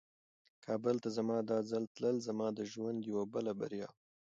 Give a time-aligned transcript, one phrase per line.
[0.65, 3.95] کابل ته زما دا ځل تلل زما د ژوند یوه بله بریا وه.